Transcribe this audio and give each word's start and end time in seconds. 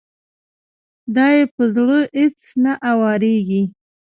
دا 1.15 1.27
يې 1.35 1.43
په 1.55 1.63
زړه 1.75 1.97
اېڅ 2.17 2.39
نه 2.63 2.73
اوارېږي. 2.91 3.63